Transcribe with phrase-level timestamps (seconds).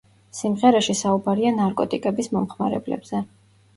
[0.37, 3.23] სიმღერაში საუბარია ნარკოტიკების მომხმარებლებზე.